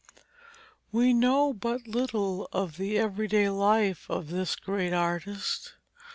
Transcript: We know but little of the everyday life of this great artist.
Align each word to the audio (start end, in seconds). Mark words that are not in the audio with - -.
We 0.91 1.13
know 1.13 1.53
but 1.53 1.85
little 1.85 2.49
of 2.51 2.77
the 2.77 2.97
everyday 2.97 3.51
life 3.51 4.09
of 4.09 4.29
this 4.31 4.55
great 4.55 4.93
artist. 4.93 5.75